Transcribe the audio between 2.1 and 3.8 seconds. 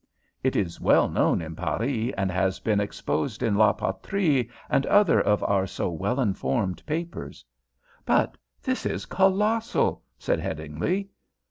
and has been exposed in La